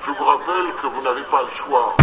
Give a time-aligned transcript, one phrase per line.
[0.00, 1.96] Je vous rappelle que vous n'avez pas le choix.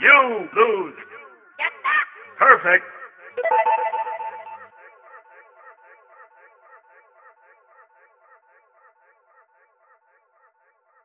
[0.00, 0.94] You lose.
[2.38, 2.84] Perfect.